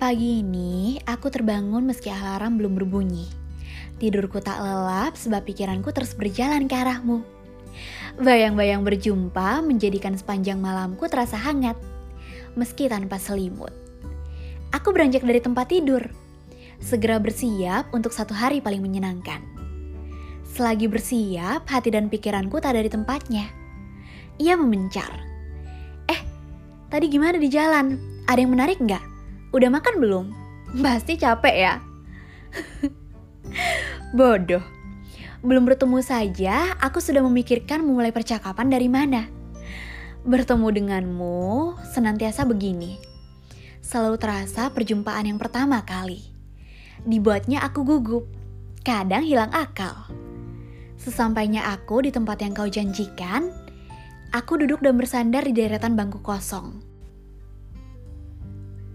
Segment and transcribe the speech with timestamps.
[0.00, 3.28] Pagi ini, aku terbangun meski alarm belum berbunyi.
[4.00, 7.20] Tidurku tak lelap sebab pikiranku terus berjalan ke arahmu.
[8.16, 11.76] Bayang-bayang berjumpa menjadikan sepanjang malamku terasa hangat,
[12.56, 13.76] meski tanpa selimut.
[14.72, 16.00] Aku beranjak dari tempat tidur,
[16.80, 19.44] segera bersiap untuk satu hari paling menyenangkan.
[20.48, 23.52] Selagi bersiap, hati dan pikiranku tak ada di tempatnya.
[24.40, 25.12] Ia memencar.
[26.08, 26.20] Eh,
[26.88, 28.00] tadi gimana di jalan?
[28.24, 29.19] Ada yang menarik nggak?
[29.50, 30.26] Udah makan belum?
[30.78, 31.74] Pasti capek ya.
[34.16, 34.62] Bodoh.
[35.40, 39.26] Belum bertemu saja, aku sudah memikirkan memulai percakapan dari mana.
[40.22, 41.38] Bertemu denganmu
[41.90, 43.00] senantiasa begini.
[43.80, 46.20] Selalu terasa perjumpaan yang pertama kali.
[47.02, 48.28] Dibuatnya aku gugup,
[48.84, 50.06] kadang hilang akal.
[51.00, 53.48] Sesampainya aku di tempat yang kau janjikan,
[54.36, 56.89] aku duduk dan bersandar di deretan bangku kosong.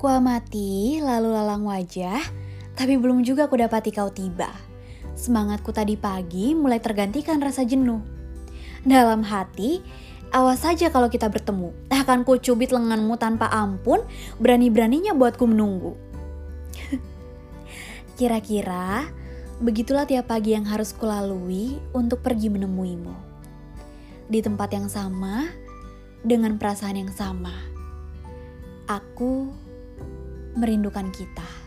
[0.05, 2.21] Kuamati lalu lalang wajah,
[2.77, 4.53] tapi belum juga ku dapati kau tiba.
[5.17, 8.05] Semangatku tadi pagi mulai tergantikan rasa jenuh.
[8.85, 9.81] Dalam hati,
[10.29, 11.73] awas saja kalau kita bertemu.
[11.89, 14.05] Akan ku cubit lenganmu tanpa ampun,
[14.37, 15.97] berani-beraninya buatku menunggu.
[18.21, 19.09] Kira-kira
[19.57, 23.15] begitulah tiap pagi yang harus kulalui untuk pergi menemuimu.
[24.29, 25.49] Di tempat yang sama,
[26.21, 27.57] dengan perasaan yang sama.
[28.85, 29.64] Aku
[30.55, 31.64] merindukan kita.